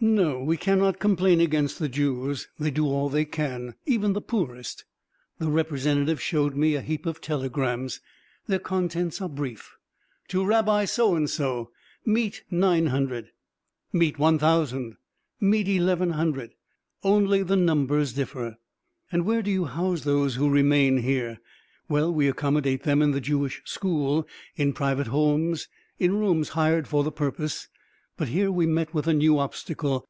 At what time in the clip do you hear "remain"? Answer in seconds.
20.48-20.98